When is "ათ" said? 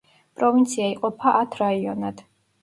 1.41-1.59